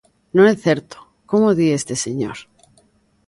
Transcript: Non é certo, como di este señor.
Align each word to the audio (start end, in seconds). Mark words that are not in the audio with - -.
Non 0.35 0.45
é 0.53 0.55
certo, 0.65 0.97
como 1.29 1.55
di 1.57 1.67
este 1.79 1.93
señor. 2.05 2.37